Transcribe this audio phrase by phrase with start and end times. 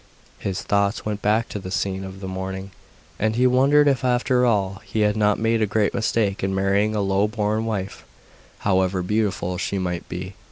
[0.39, 2.71] His thoughts went back to the scene of the morning,
[3.19, 6.95] and he wondered if, after all, he had not made a great mistake in marrying
[6.95, 8.03] a low born wife,
[8.61, 10.33] however beautiful she might be.